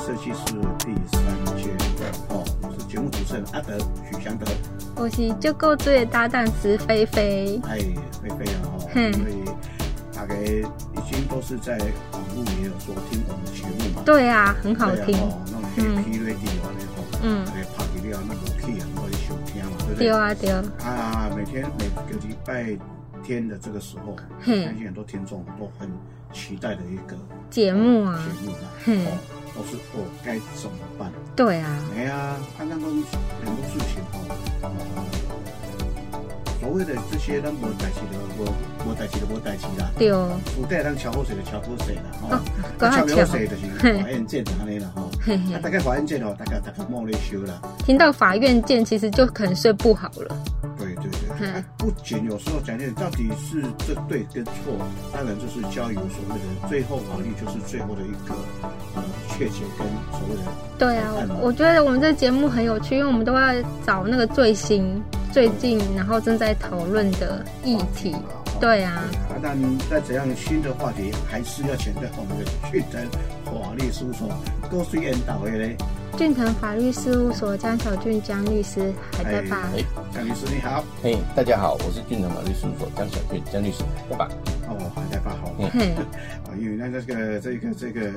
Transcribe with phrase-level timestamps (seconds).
[0.00, 1.22] 设计师第三
[1.56, 3.78] 阶段哦，我是节目主持人阿德
[4.10, 4.46] 许祥德。
[4.96, 7.60] 我是就够追的搭档石菲菲。
[7.64, 7.78] 哎，
[8.22, 9.44] 菲菲啊，哦，因为
[10.14, 11.76] 大概已经都是在
[12.12, 14.02] 网络也有说听我们的节目嘛。
[14.02, 15.14] 对啊，很好听。
[15.18, 15.38] 哦，
[15.76, 20.08] 那种 P Radio 啊，那种，嗯，来拍几条那个 K 啊，或者收听嘛，对不对？
[20.08, 20.64] 对啊，对啊。
[20.82, 22.74] 啊，每天每个礼拜
[23.22, 25.90] 天的这个时候，相信很多听众都很
[26.32, 27.14] 期待的一个
[27.50, 28.52] 节目啊，节目
[29.04, 29.29] 啊，哦。
[29.92, 31.10] 我该怎么办？
[31.36, 34.02] 对啊，哎呀，看那个很多事情
[34.62, 34.66] 哦，
[36.60, 38.44] 所谓的这些都无代志的，无
[38.88, 39.90] 无代志的无代志啦。
[39.98, 42.40] 对哦，有带人敲好水的敲好水啦，哦，
[42.78, 45.08] 敲不好水就是法院见安尼啦，吼。
[45.54, 47.60] 啊，大概法院见哦，大概大概莫咧修啦。
[47.84, 50.36] 听到法院见，其实就可能睡不好了。
[50.76, 54.52] 对对对，不仅有时候讲讲到底是这对跟错，
[55.12, 58.34] 当然就是交由所谓的最后法律就是最后的一个
[58.94, 59.02] 呃
[59.40, 60.52] 确切跟所谓的。
[60.78, 63.54] 对啊，我觉得我们这节目很有趣，因为我们都要
[63.86, 68.14] 找那个最新、最近，然后正在讨论的议题。
[68.60, 69.02] 对啊。
[69.30, 69.56] 啊，但
[69.88, 73.00] 在怎样新的话题，还是要请在我们的俊腾
[73.46, 74.28] 法律事务所
[74.70, 75.74] 都是引导的嘞。
[76.18, 79.70] 俊腾法律事务所江小俊江律师还在吧？
[79.74, 79.82] 哎，
[80.12, 80.84] 江律师你好。
[81.02, 84.28] 嘿，大家好，我是俊腾法律事务所江小俊江律师，在吧？
[84.68, 85.34] 哦，还在吧？
[85.40, 85.48] 好。
[85.48, 88.12] 啊， 因为那这个这个这个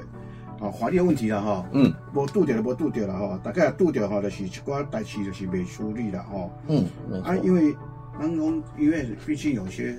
[0.64, 1.66] 啊法律问题了哈。
[1.74, 1.94] 嗯。
[2.16, 3.40] 无度掉了，无度掉了哈。
[3.44, 6.50] 大概度掉哈，就是一寡代志就是未处理了哈。
[6.68, 6.86] 嗯。
[7.24, 7.76] 啊，因为
[8.20, 9.96] 当中因为毕竟有些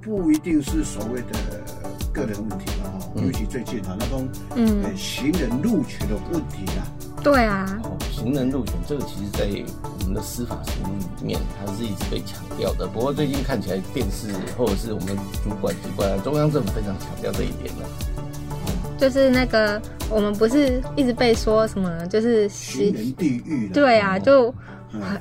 [0.00, 1.62] 不一定是所谓的
[2.12, 6.84] 个人问题了哈，尤其最近啊那种嗯行人路权的问题啊。
[7.22, 9.46] 对啊，哦，行人路权这个其实，在
[10.00, 12.86] 我们的司法实务里面，它是一直被强调的。
[12.86, 14.28] 不过最近看起来，电视
[14.58, 17.88] 或者是我们主管机关、中央政府非常强调这一点了。
[19.04, 23.68] 就是那个，我们不是一直被说什么，就是行人地狱。
[23.68, 24.52] 对啊，就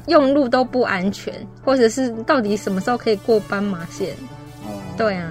[0.08, 4.16] 用路都不安全，或者是到底什么时候可以过斑马线？
[4.66, 5.30] 哦，对啊，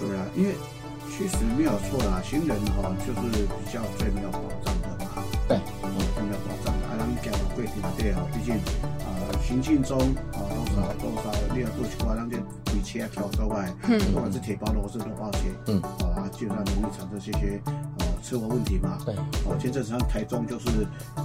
[0.00, 0.50] 对啊，因为
[1.16, 5.22] 其实没有错啦，行人哈就是比较最没有保障的嘛。
[5.46, 8.56] 对，哦，更要保障的啊，咱行路过平地哦，毕竟
[9.06, 9.96] 啊，行进中
[10.32, 10.42] 啊，
[10.74, 12.36] 多少多少，你要过去话，咱这
[12.82, 13.72] 骑车跳到外，
[14.12, 15.80] 不管是铁包螺丝、螺包切，嗯，
[16.14, 18.98] 啊，基本上容易产生这些呃车祸问题嘛。
[19.04, 19.14] 对，
[19.44, 20.68] 哦，前阵子台中就是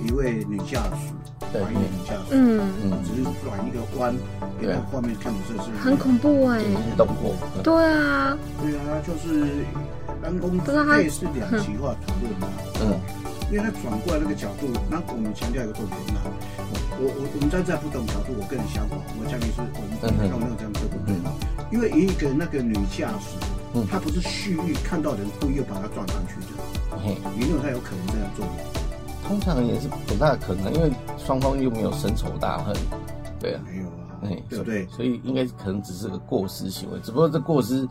[0.06, 1.14] 一位女驾驶，
[1.52, 2.62] 对，一位女驾驶，嗯。
[2.84, 4.14] 嗯，只是转一个弯，
[4.62, 5.72] 因为画面看的是是？
[5.80, 6.62] 很恐怖哎，
[6.98, 9.66] 动过，对啊，对啊，就是
[10.22, 12.48] 当公这也是两极化讨论嘛，
[12.82, 13.00] 嗯。
[13.52, 16.20] 因为他转过来那个角度，那我们强调一个重点呐。
[16.98, 21.14] 我我我们站在不同角度，我个人想法，我讲的是我们看到没有这样子对不对？
[21.72, 23.38] 因为一个那个女驾驶，
[23.90, 26.52] 她不是蓄意看到人故意又把她撞上去的，
[27.38, 28.52] 你认为她有可能这样做吗？
[29.28, 32.76] 通常也是不大可能，因为双方又没有深仇大恨，
[33.40, 34.88] 对啊，没有啊，哎对不对？
[34.88, 37.88] 所以应该可能只是个过失行为，只不过这过失。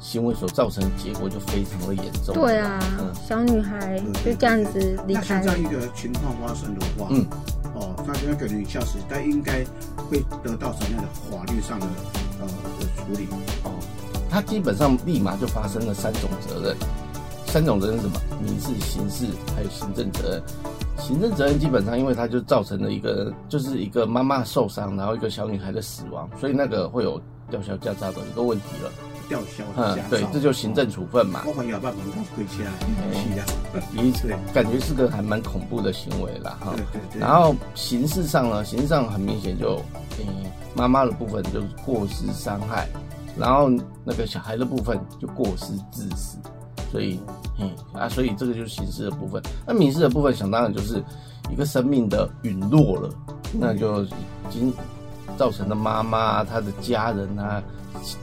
[0.00, 2.32] 行为所造成的结果就非常的严重。
[2.32, 2.78] 对啊，
[3.26, 5.40] 小女孩就这样子离开。
[5.40, 7.26] 那这样一个情况发生的话，嗯，
[7.74, 9.64] 哦，那那个女驾驶她应该
[10.08, 11.86] 会得到什么样的法律上的
[13.08, 13.26] 处理？
[13.64, 13.72] 哦，
[14.30, 16.76] 他基本上立马就发生了三种责任。
[17.46, 18.20] 三种责任是什么？
[18.42, 19.26] 民事、刑事
[19.56, 20.42] 还有行政责任。
[20.98, 27.18] 行政责任基本上因为他就造成了一个就是一个妈妈受伤，然后一个小女孩的死亡，所以那个会有
[27.50, 28.90] 吊销驾照的一个问题了。
[29.28, 31.42] 吊销嗯，对，这就行政处分嘛。
[31.46, 32.70] 我朋友把门关回起来，
[33.12, 33.44] 是啊，
[34.02, 36.72] 一次感觉是个还蛮恐怖的行为啦，哈。
[36.74, 37.20] 对对对。
[37.20, 39.82] 然后形式上呢，形式上很明显就，
[40.18, 42.88] 嗯，妈妈的部分就是过失伤害，
[43.36, 43.68] 然后
[44.04, 46.38] 那个小孩的部分就过失致死，
[46.90, 47.20] 所以，
[47.58, 49.42] 嗯啊，所以这个就是刑事的部分。
[49.66, 51.02] 那民事的部分，想当然就是
[51.50, 53.10] 一个生命的陨落了，
[53.52, 54.08] 那就已
[54.50, 54.72] 经
[55.38, 57.62] 造成的妈妈她的家人啊。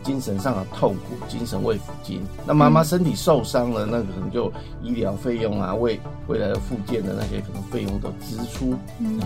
[0.03, 2.21] 精神上的痛苦，精神慰抚金。
[2.45, 4.49] 那妈妈身体受伤了，那可能就
[4.81, 8.73] 医疗费用啊，为未来的复健的那些可能费用的支出。
[8.99, 9.19] 嗯，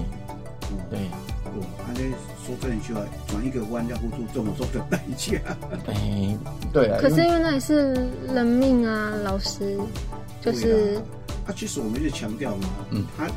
[0.89, 0.99] 对。
[1.55, 2.01] 我还得
[2.43, 5.37] 说这一句话，转一个弯要付出这么多的代价。
[5.85, 6.35] 哎，
[6.73, 6.97] 对啊。
[6.99, 7.93] 可是因为那也是
[8.33, 9.77] 人命啊，老师，
[10.41, 10.99] 就是。
[11.45, 13.27] 啊，其实我们就强调嘛，嗯，他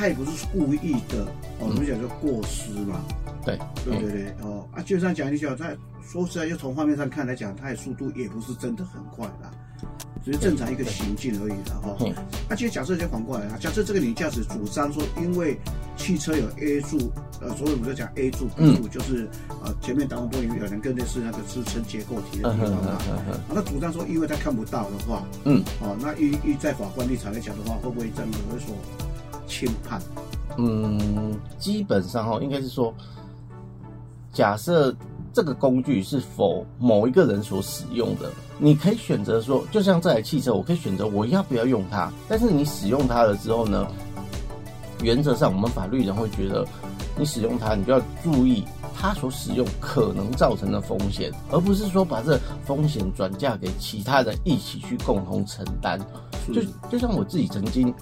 [0.00, 1.26] 他也不是故意的，
[1.58, 3.04] 我们讲叫过失嘛。
[3.44, 5.70] 对，对对对，哦，啊，就算讲一句话，他。
[6.02, 9.52] 说实在，就从画面上看来讲，他的速度也不是真的很快啦。
[10.24, 11.96] 只是正常一个行进而已的哈。
[12.48, 15.56] 那其实假设就反过来啊，假设这个女驾驶主张说，因为
[15.96, 19.28] 汽车有 A 柱，呃，所以我们就讲 A 柱、B 柱，就是
[19.62, 22.98] 呃前面挡风玻璃有两个类似那个支撑结构体的地方嘛。
[23.48, 28.74] 那主张说，因为他看不到的话，嗯，哦，那一一在法官立场来讲的话，会不会这样会说
[29.50, 30.00] 轻判？
[30.56, 32.94] 嗯，基本上哈，应该是说，
[34.32, 34.94] 假设
[35.32, 42.12] 这个工具是否某一个人所使用的，你可以选择说，就像这台汽车，我可以选择我要不要用它。
[42.28, 43.86] 但是你使用它了之后呢，
[45.02, 46.66] 原则上我们法律人会觉得，
[47.18, 48.64] 你使用它，你就要注意
[48.94, 55.98] 它所使用可能造成的风险，而不是说把这风险转嫁给其他人一起去共同承担。
[56.52, 56.60] 就
[56.90, 57.94] 就像我自己曾经。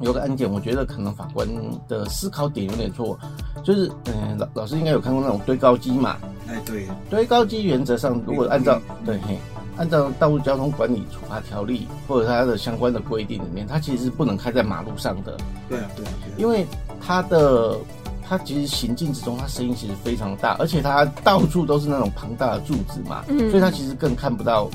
[0.00, 1.48] 有个案件，我觉得可能法官
[1.88, 3.18] 的思考点有点错，
[3.64, 6.16] 就是，嗯，老老师应该有看过那种堆高机嘛？
[6.48, 9.38] 哎，对，堆高机原则上，如果按照对，嘿，
[9.76, 15.36] 按照道路交通管理处罚条例或者它的相关的规定里面，它其实是不能开在马路上的。
[15.68, 16.66] 对啊，对啊，因为
[17.00, 17.76] 它的
[18.22, 24.68] 它其实行进之中，它声音其实非常大，而且它到处都是那种庞大的柱子嘛，嗯，所以它其实更看不到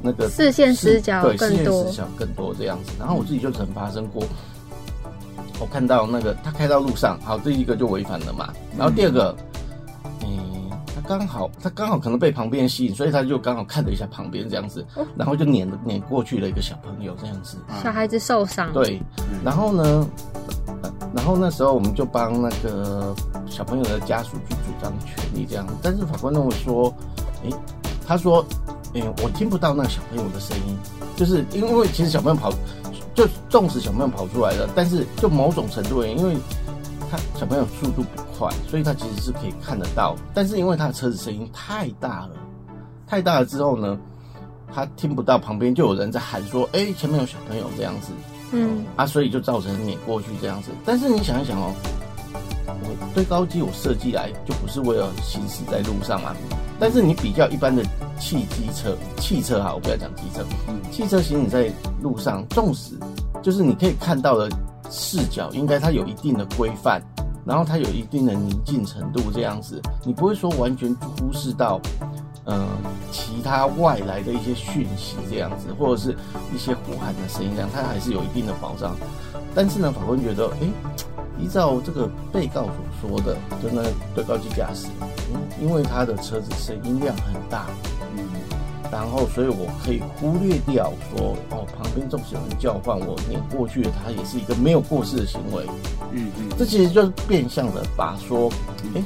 [0.00, 2.92] 那个视线死角对，视线死角更多这样子。
[2.96, 4.22] 然后我自己就曾发生过。
[5.60, 8.52] 我看到那个他开到路上，好，这一个就违反了嘛。
[8.76, 9.36] 然后第二个，
[10.22, 17.58] 嗯，他刚好他刚好可能被旁边吸引，所以他就刚好看了一下旁边这样子，然后就撵撵过去了一个小朋友这样子。
[17.82, 18.72] 小孩子受伤。
[18.72, 19.00] 对，
[19.44, 20.06] 然后呢，
[21.12, 23.14] 然后那时候我们就帮那个
[23.46, 26.94] 小朋友的家属去主张权利这样，但是法官认为说，
[27.44, 27.50] 哎，
[28.06, 28.46] 他说，
[28.94, 30.76] 哎，我听不到那个小朋友的声音，
[31.16, 32.52] 就是因为其实小朋友跑。
[33.18, 36.36] 就纵使小朋友跑出来了，但是就某种程度，因为
[37.10, 40.14] 他小朋友速度不快，所以他其实是可以看得到。
[40.32, 42.30] 但是因为他的车子声音太大了，
[43.08, 43.98] 太大了之后呢，
[44.72, 48.12] 他听不到旁边就有人在喊说：“哎，前面有小朋友这样子。”
[48.54, 50.70] 嗯，啊，所以就造成碾过去这样子。
[50.84, 51.74] 但是你想一想哦，
[52.68, 56.36] 我对高机我设计来就不是为了行驶在路上嘛。
[56.78, 57.82] 但是你比较一般的
[58.18, 60.44] 汽机车，汽车哈，我不要讲机车，
[60.90, 61.72] 汽车行驶在
[62.02, 62.98] 路上，纵使
[63.42, 64.50] 就是你可以看到的
[64.90, 67.02] 视角，应该它有一定的规范，
[67.44, 71.80] 然后它有一定的宁静程度这样子，你不会说完全忽视到，
[72.46, 72.66] 嗯，
[73.12, 76.16] 其他外来的一些讯息这样子，或者是
[76.54, 78.96] 一些呼喊的声音这样，它还是有一定的保障。
[79.54, 80.68] 但是呢，法官觉得，哎。
[81.40, 82.64] 依照这个被告
[83.00, 83.80] 所说的，就那
[84.12, 84.88] 对高级驾驶，
[85.62, 87.66] 因为他的车子声音量很大，
[88.90, 95.64] 然后所以我可以忽略掉说，哦，旁边纵使有人叫唤，我碾过去，他也是一个没有过失的行为，
[96.12, 98.50] 嗯嗯，这其实就是变相的把说，
[98.94, 99.02] 哎，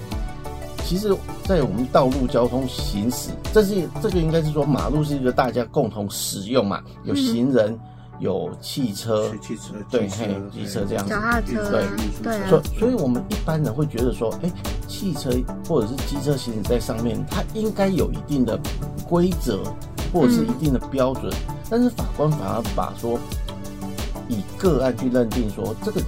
[0.85, 1.15] 其实，
[1.45, 7.79] 在我们道路交通行驶，这是这个应该是说马路是一个大家共同使用嘛，有行人。
[8.23, 11.85] 有汽车，汽车，对，嘿，机车这样子，脚踏车，对，
[12.23, 12.49] 对。
[12.49, 14.51] 所所以，我们一般人会觉得说，哎，
[14.87, 15.29] 汽车
[15.69, 18.57] 或者是机车行驶在上面，它应该有一定的
[19.09, 19.65] 规则
[20.13, 21.33] 或者是一定的标准。
[21.69, 23.19] 但是法官反而把说，
[24.29, 26.01] 以个案去认定说，这个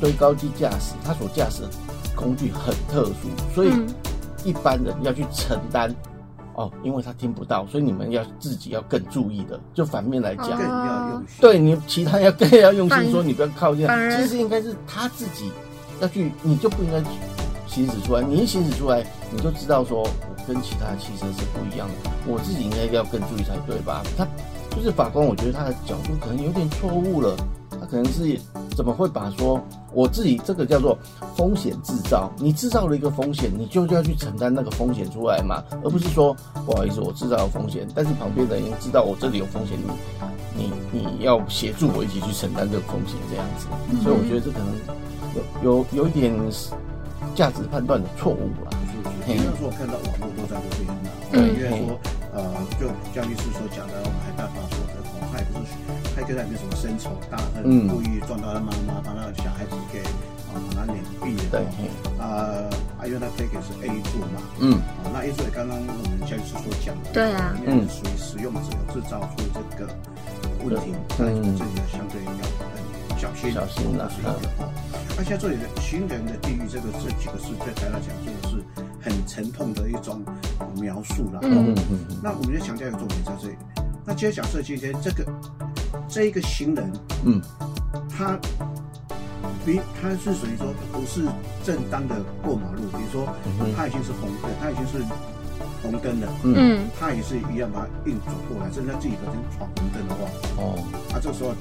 [0.00, 1.68] 堆高机驾驶他所驾驶的
[2.16, 3.70] 工具很特殊，所以
[4.44, 5.94] 一般人要去承担。
[6.54, 9.58] 哦，因为他听不到，所以你们要自己要更注意的。
[9.72, 11.26] 就反面来讲，更要用心。
[11.40, 13.86] 对你其他要更要用心，说你不要靠近。
[14.16, 15.50] 其实应该是他自己
[16.00, 17.02] 要去，你就不应该
[17.66, 18.22] 行驶出来。
[18.22, 20.08] 你一行驶出来，你就知道说我
[20.46, 22.10] 跟其他的汽车是不一样的。
[22.26, 24.02] 我自己应该要更注意才对吧？
[24.16, 24.26] 他
[24.76, 27.36] 就是法官，我觉得他的角度可能有点错误了。
[27.92, 28.40] 他可能是
[28.74, 29.60] 怎么会把说？
[29.92, 30.96] 我自己这个叫做
[31.36, 36.34] 风险制造，你制造了一个风险，你就要去承担那个风险出来嘛，而不是说
[36.64, 39.76] 不好意思，我制造了风险，但是旁边的人知道我这里有风险，
[40.56, 43.66] 你你你要协助我一起去承担这个风险这样子，
[44.02, 44.72] 所以我觉得这可能
[45.62, 46.32] 有有有一点
[47.34, 48.70] 价值判断的错误啦。
[49.26, 52.00] 是是，那时候看到网络都在这边嘛，因为说
[52.32, 52.42] 呃，
[52.80, 54.81] 就江律师所讲的，我们还办法。
[56.14, 60.00] 他就在里面什么深仇大恨，故意撞到他妈妈，把那个小孩子给
[60.52, 61.42] 啊把他脸毙了。
[61.50, 61.60] 对，
[62.20, 69.90] 啊，因为他这个是 A 柱嘛，嗯，啊，那 A 柱也刚刚我们教师所讲的，对啊，嗯，属于使用者有制造出这个
[70.62, 72.44] 问题，那，这个相对要
[73.10, 74.70] 很小心，小心的，是一个哦。
[75.16, 78.62] 而且这里的行人的地狱，这个这几个字对台来讲，真的是
[79.00, 80.22] 很沉痛的一种
[80.80, 81.40] 描述了。
[81.42, 82.20] 嗯嗯嗯。
[82.22, 83.54] 那我们就强调一个重点在这里。
[84.04, 85.24] 那接着假设今天这个。
[86.12, 86.92] 这一个行人，
[87.24, 87.40] 嗯，
[88.14, 88.38] 他，
[89.64, 91.22] 比他是属于说不是
[91.64, 93.26] 正当的过马路，比如说
[93.74, 95.02] 他已经是红灯，他已经是
[95.82, 100.28] 红灯了，嗯，他也是一样把它硬走过来，甚至他自己本身闯红灯的话，
[100.58, 101.54] 哦，啊，这时候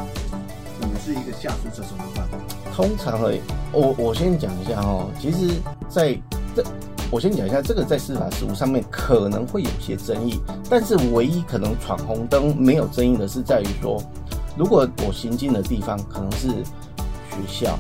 [0.82, 2.28] 我们是一个驾驶者怎么办？
[2.76, 3.40] 通常而已，
[3.72, 6.14] 我我先讲一下哦，其实在
[6.54, 6.62] 这。
[7.10, 10.40] 我先讲一下，这个在司法事务上面可能会有些争议，
[10.70, 14.02] 但是唯一可能闯红灯没有争议的是在于说，
[14.58, 17.78] 如果我行进的地方可能是学校，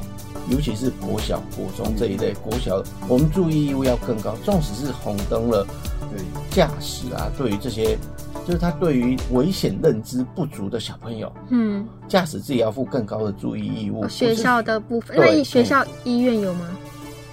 [0.49, 5.65] 尤其是国小、国中这一类，国小我们注意义务要更高，纵使是红灯了，
[6.11, 6.23] 对。
[6.51, 7.97] 驾驶啊，对于这些，
[8.45, 14.05] 就是他对于危险认知不足的小朋友，嗯，驾驶自己要负更高的注意义务。
[14.09, 16.67] 学校的部分，那学校医院有吗？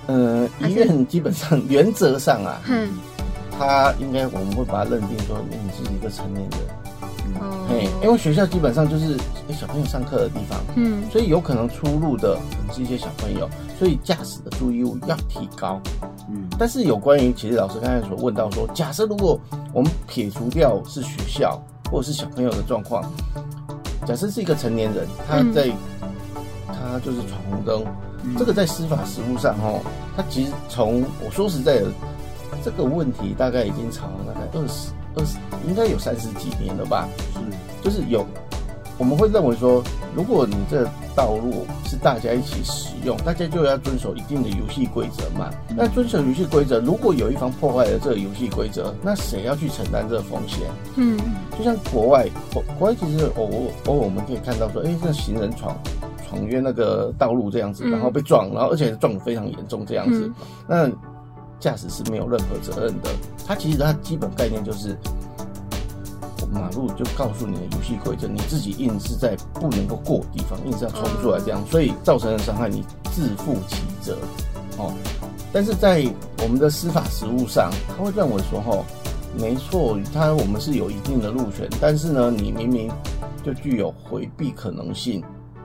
[0.07, 2.91] 呃，医院基本上原则上啊，嗯，
[3.59, 6.61] 他应该我们会把它认定说你是一个成年人，
[7.41, 9.17] 哦，哎，因为学校基本上就是
[9.53, 15.81] 小朋友上课的地方，嗯，所以有可能出入的可能是一些小朋友，所以驾驶的注意物要提高，
[16.29, 19.39] 嗯，但是有关于其实老师刚才所问到说，假设如果
[19.73, 23.03] 我们撇除掉是学校或者是小朋友的状况，
[24.07, 25.71] 假设是一个成年人，他在
[26.67, 27.85] 他就是闯红灯。
[28.37, 29.81] 这个在司法实务上，哦，
[30.17, 31.87] 他其实从我说实在的，
[32.63, 37.09] 这个问题大概已经吵了大概二十二十，应该有三十几年了吧？
[37.35, 37.41] 是，
[37.83, 38.27] 就是有，
[38.99, 39.83] 我们会认为说，
[40.15, 40.85] 如果你这
[41.15, 45.51] 道路是大家一起使用，大家就要遵守一定的游戏规则嘛。
[45.77, 50.67] 那遵守游戏规则，如果有一方破坏了这个游戏规则，那谁要去承担这个风险？
[50.97, 51.19] 嗯，
[51.59, 55.77] 就像国外，国国外其实偶偶尔我们可以看到说，哎，这行人闯。
[56.31, 60.31] 闯越那个道路这样子，然后被撞，然后而且撞得非常严重这样子，
[60.69, 60.87] 那
[61.61, 63.11] 驾驶是没有任何责任的。
[63.47, 64.97] 它其实它基本概念就是，
[66.53, 74.17] 马路就告诉你的游戏规则，你自己硬是在不能够过地方，硬是要冲出来这样，所以造成的伤害你自负其责。
[74.77, 74.93] 哦，
[75.53, 76.05] 但是在
[76.43, 78.85] 我们的司法实务上，他会认为说，哦，
[79.37, 82.91] 没错，他我们是有一定的路权，但是呢，你明明
[83.45, 85.23] 就具有回避可能性。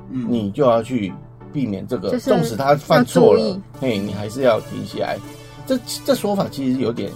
[0.10, 1.12] 你就要去
[1.52, 5.18] 避免这个，纵使他犯错了，嘿，你还是要停下来。
[5.66, 7.12] 这这说法其实有点，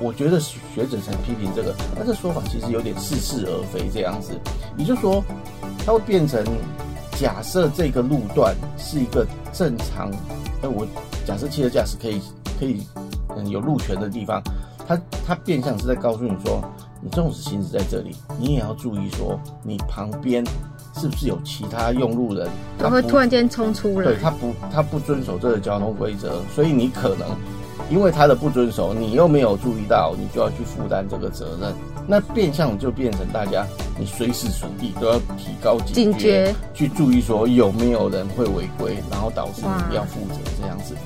[0.00, 4.32] 我觉得学者才批评这个，那这说法其实有点似是而非这样子。
[4.76, 5.22] 也就是说，
[5.86, 6.44] 它会变成
[7.18, 10.10] 假设这个路段是一个正常，
[10.62, 10.86] 哎，我
[11.24, 12.20] 假设汽车驾驶可以
[12.58, 12.86] 可以
[13.36, 14.42] 嗯有路权的地方，
[14.86, 16.62] 它它变相是在告诉你说，
[17.00, 20.44] 你纵使行驶在这里，你也要注意说你旁边。
[20.94, 22.46] 是不是有其他用路人？
[22.78, 24.04] 他会突然间冲出来。
[24.04, 27.26] 对他不，他不遵守这个交通规则，所以你可能
[27.90, 31.74] 因为他的不遵守，你又没有注意到，你就要去负担这个责任。
[32.06, 33.64] 那变相就变成大家，
[33.98, 40.96] 你随时随地都要提高警觉，去注意说有没有人会违规，然后导致你要负责这样子。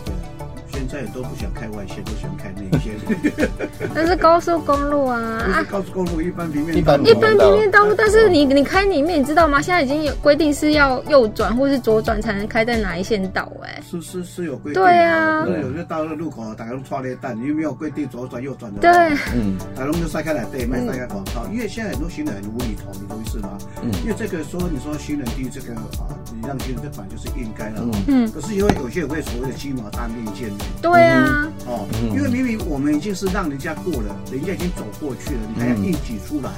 [0.77, 2.93] 现在都不想开外线，都喜欢开内线。
[3.95, 5.43] 但是高速公路啊！
[5.47, 7.95] 不是高速公路，一般平面一般一般平面道路。
[7.97, 9.63] 但是你你开里面，你知道吗？
[9.63, 13.51] 现在已经有规定是要右转或是左转才能开在哪一线道？
[13.65, 14.83] 哎，是是是有规定。
[14.83, 18.81] 对啊，有些道路路口大家都抓咧蛋，因为没有规定左转右转的。
[18.81, 18.93] 对，
[19.35, 21.47] 嗯，打龙就塞开来对，卖塞开广告。
[21.51, 23.57] 因为现在很多行人很无厘头，你懂意思吗？
[23.83, 27.83] 嗯，因为这个说你说行人第一这个啊，你让行人这本来就是应该了。
[28.09, 30.51] 嗯，可是因为有些人会所谓的鸡毛当令箭。
[30.83, 31.47] 对啊。
[31.67, 36.51] 哦，因为明明我们已经是让人家过了，人家已经走过去了，你还要硬挤出来。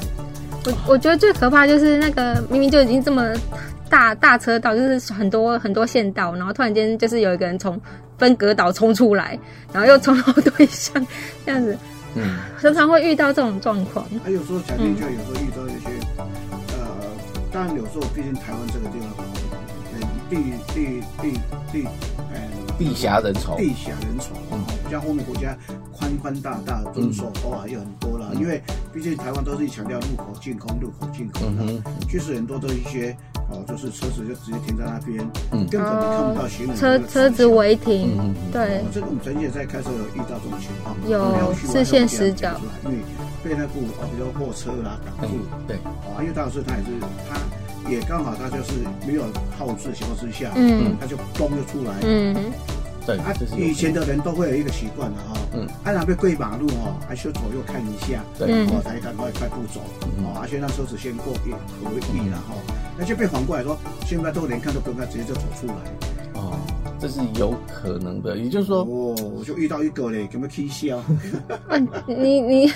[0.66, 3.32] 我我觉得最可怕就是那个明明就已经这么
[3.88, 7.80] 大大车道，就是很多很多线道，然后突然间就是有一个人从
[8.18, 9.38] 分隔岛冲出来，
[9.72, 10.94] 然后又冲到对向，
[11.46, 11.78] 这样子，
[12.14, 14.04] 嗯，常常会遇到这种状况。
[14.22, 15.88] 还有时候假定就有时候遇到一些，
[16.18, 16.86] 呃，
[17.50, 19.24] 当然有时候毕竟台湾这个地方，
[20.28, 20.36] 地
[20.74, 21.40] 地地
[21.72, 21.88] 地，
[22.78, 25.56] 地狭人稠，地狭人稠，嗯，像后面国家
[25.92, 28.32] 宽宽大大，遵守法啊有很多了。
[28.36, 33.16] 因为毕竟台湾都是强调路口进空，路口进空的，其实很多的一些
[33.50, 35.18] 哦，就是车子就直接停在那边，
[35.50, 36.76] 嗯，根本看不到行人。
[36.76, 38.84] 车车子违停，对。
[38.92, 42.98] 这个我们曾经也在开车有遇到这种情况，有视线死角，因为
[43.42, 45.34] 被那部哦，比如货车啦挡住，
[45.66, 45.76] 对，
[46.14, 46.90] 啊，因为当时他也是
[47.28, 47.36] 他。
[47.88, 48.72] 也刚好，他就是
[49.06, 49.24] 没有
[49.56, 52.34] 好事情况之下，嗯，他就崩就出来，嗯，
[53.06, 59.80] 对，啊，以前的人都会有一个习惯的哈，嗯，按那边过马路哈，还需要左右看一下，对，我，才赶快快步走，
[60.24, 61.52] 哦，而且让车子先过也
[62.00, 62.54] 可以了哈，
[62.98, 65.74] 那就被反过来说，现在都连看都不用看，直接就走出来，
[66.34, 66.58] 哦。
[67.00, 71.00] 这是有可能的，也就是说，哦，我就遇到一个嘞，有没有 K 笑？
[72.06, 72.72] 你你，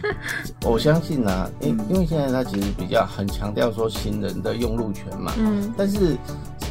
[0.64, 6.16] 我相信啊，因因为现在他其实比较很强调说行人的用路权嘛，嗯，但是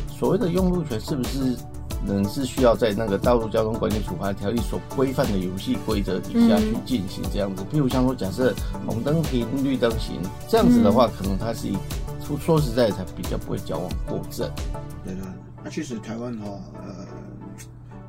[0.09, 1.55] 所谓的用路权是不是
[2.07, 7.63] 人是需要在那个道路交通管理处罚条例所规范的游戏规则底下去进行这样子。
[7.71, 8.53] 譬如像说，假设
[8.85, 11.67] 红灯停，绿灯行，这样子的话，可能它是
[12.25, 14.49] 说说实在，才比较不会矫枉过正。
[15.03, 15.21] 对的，
[15.67, 17.05] 那其实台湾哈，呃，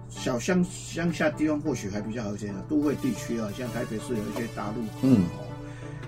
[0.09, 5.25] 小乡乡下地方或许还比较好一些，都会地区啊，像台北市有一些大路，嗯。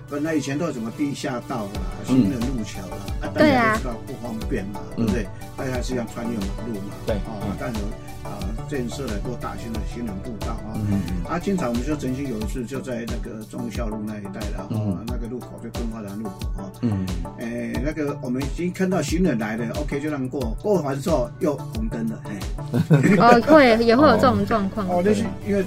[0.09, 5.27] 本来以前都有什么地下道啦、行人路桥啦，啊，大家都知道不方便嘛，对不对？
[5.57, 7.79] 大家是要穿越马路嘛，对，啊，但有
[8.23, 8.39] 啊
[8.71, 17.05] 建设了多大型的行人步道啊，嗯啊，经常我们就曾经有一次就在那个忠孝路那一带了，啊，那个路口就敦化南路口啊，嗯，
[17.39, 22.39] 诶，那个我们已经看到行人来了，OK 就让过，过完之后又红灯了，哎，
[23.19, 25.65] 哦，会也会有这种状况，哦，就是因为。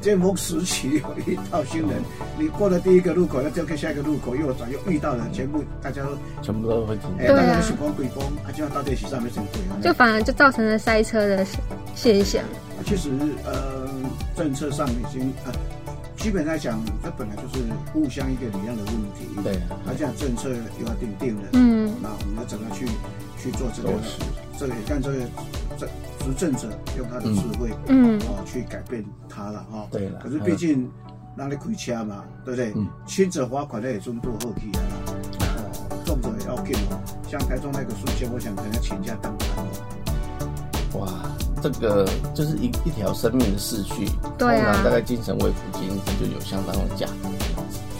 [0.00, 1.90] 尖峰时期有一套新人，
[2.38, 6.08] 你过了第一个路口，要再看下一个路口右转，又遇到了，全部大家都
[6.40, 7.14] 全部都会停。
[7.18, 11.44] 对啊，时光鬼风，啊，就要到这起上面成鬼就反而就造成了塞车的
[12.02, 12.42] 现象。
[12.86, 13.10] 其实
[13.44, 13.88] 呃，
[14.34, 15.52] 政策上已经呃，
[16.16, 19.28] 基本来讲，它本来就是互相一个理念的问题。
[19.44, 22.86] 对，而且政策又要定定了，嗯，那我们要怎么去
[23.38, 23.92] 去做这个？
[24.58, 25.16] 这个看这个
[25.76, 25.88] 这。
[26.22, 29.88] 执政者用他的智慧，嗯，哦，去改变他了哈。
[29.90, 30.86] 对了，可是毕竟
[31.34, 32.74] 哪里亏钱嘛，对不对？
[33.06, 34.80] 轻者罚款，那也中度后期了。
[35.40, 37.00] 哦，重者也要给哦。
[37.26, 39.64] 像台中那个书签，我想可能要倾家荡产
[41.00, 41.08] 哇，
[41.62, 45.88] 这个就是一一条生命的逝去，对啊，大概精神慰抚金
[46.18, 47.12] 就有相当的价值。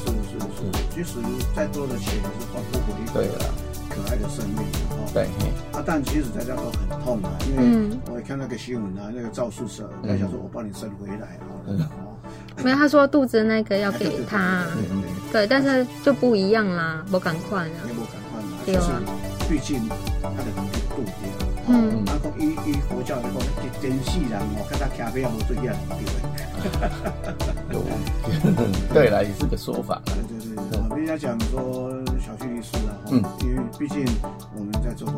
[0.05, 1.19] 是是是，即使
[1.55, 3.39] 再多的钱也是换不回一个，
[3.89, 4.65] 可爱的生命。
[5.13, 5.25] 对，
[5.73, 11.91] 啊，但其实大家都很痛啊，因为我也看那个新闻啊，那个赵宿舍，他想说我帮你生回来啊，
[12.63, 14.65] 没有，他说肚子那个要给他，
[15.33, 18.93] 对，但是就不一样啦，不赶快啊，不赶快啦，就是
[19.49, 19.81] 毕竟
[20.23, 20.51] 他的
[20.95, 21.11] 肚子，
[21.73, 25.75] 嗯，然后以以佛教来讲，真世人哦，看他咖啡要无最样
[27.71, 27.81] 有，
[28.93, 34.05] 对啦，也是个说法，对对对，人家讲说小区律师啊，嗯，因为毕竟
[34.57, 35.15] 我们在这种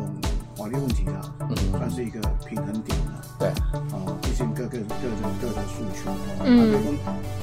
[0.55, 3.49] 法律问题啊，嗯，算是一个平衡点了，对，
[3.91, 6.11] 哦，毕竟各个各人各的诉求，
[6.45, 6.77] 嗯，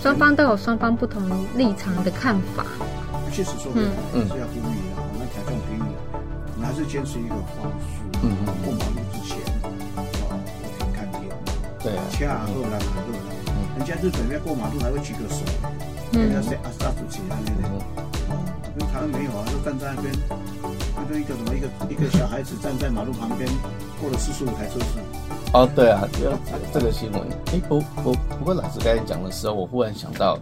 [0.00, 1.20] 双方都有双方不同
[1.56, 2.64] 立场的看法，
[3.32, 3.90] 确实说，嗯。
[4.14, 4.89] 嗯，是要呼吁
[6.90, 9.38] 坚持一个方式，嗯嗯，过马路之前，
[9.94, 11.30] 哦，我停看天，
[11.78, 15.46] 对，恰后来马后来，人家日本要过马路还会举个手，
[16.18, 17.78] 人家是阿萨主席啊那种。
[18.76, 20.14] 跟台湾没有啊，就站在那边，
[21.08, 23.48] 就一个什么一个一个小孩子站在马路旁边，
[24.00, 24.98] 过了四十五台车子。
[25.52, 26.32] 哦，对啊，这
[26.72, 27.22] 这个新闻，
[27.52, 30.38] 哎，不不不过老师刚才讲的时候，我忽然想到，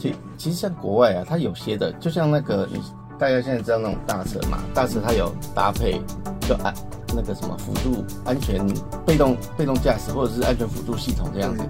[0.00, 2.80] 其其实像国外啊，它有些的，就像那个你
[3.22, 5.92] 大家现在知道那种大车嘛，大车它有搭配
[6.40, 6.74] 就安
[7.14, 8.66] 那个什么辅助安全
[9.06, 11.62] 被动被动驾驶或者是安全辅助系统这样子。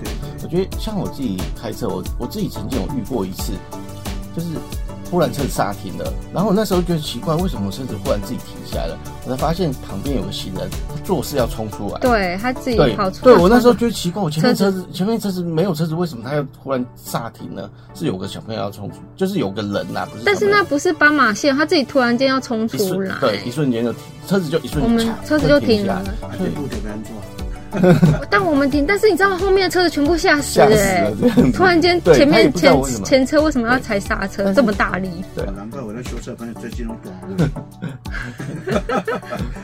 [0.42, 3.52] 我觉得像我自己开车，我我自己曾经有遇过一次，
[4.34, 4.48] 就是。
[5.12, 8.98] 忽然车子刹停了，然后我那时候觉得奇怪，为什么车子忽然自己停下来了？
[9.26, 13.22] 我才发现旁边有个行人，他做事要冲出来，对他自己跑出来。
[13.24, 17.68] 对我那时候觉得奇怪，我前面车子前面车子没有车子，为什么他要忽然刹停呢？
[17.92, 20.24] 是有个小朋友要冲出，就是有个人呐，不是？
[20.24, 26.02] 但是那不是斑马线，他自己突然间要冲出来，对，一瞬间就停，车子就一瞬间，我们车子就停了，
[26.38, 27.12] 对，不得别人坐。
[28.30, 31.10] 但我们停，但是你知道后面的车子全部吓死哎！
[31.52, 35.08] 突然间前面前前车为什么要踩刹车这么大力？
[35.34, 37.14] 对，难怪我在修车，发现最近都短。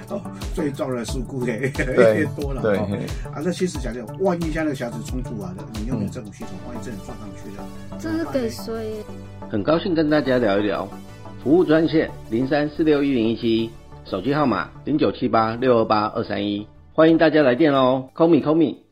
[0.09, 0.21] 哦，
[0.55, 2.63] 最重的事故 也越多了。
[2.63, 2.79] 对，
[3.33, 7.65] 啊，这其实讲讲，万一像那个小子冲出来了，你用的这种系统，万一真的撞上去了，
[8.01, 9.05] 这是给谁？
[9.51, 10.89] 很高兴跟大家聊一聊，
[11.43, 13.71] 服务专线零三四六一零一七，
[14.05, 16.67] 手机号码零九七八六二八二三一。
[16.99, 18.88] 欢迎大家来电哦，call me call me。